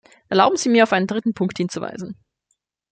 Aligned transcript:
Erlauben 0.29 0.57
Sie 0.57 0.67
mir, 0.69 0.81
auf 0.81 0.93
einen 0.93 1.05
dritten 1.05 1.35
Punkt 1.35 1.57
hinzuweisen. 1.57 2.17